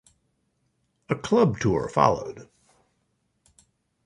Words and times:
A 1.09 1.15
club 1.15 1.59
tour 1.59 1.87
followed. 1.87 2.49